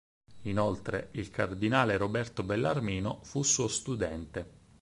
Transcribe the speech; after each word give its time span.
Inoltre, 0.45 1.09
il 1.11 1.29
cardinale 1.29 1.95
Roberto 1.95 2.41
Bellarmino 2.41 3.19
fu 3.21 3.43
suo 3.43 3.67
studente. 3.67 4.49